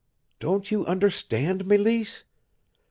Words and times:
"Don't 0.39 0.71
you 0.71 0.83
understand, 0.87 1.65
Meleese? 1.67 2.23